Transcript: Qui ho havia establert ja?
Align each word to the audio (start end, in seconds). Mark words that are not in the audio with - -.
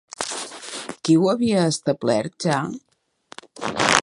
Qui 1.03 1.17
ho 1.19 1.29
havia 1.33 1.67
establert 1.73 2.49
ja? 2.51 2.63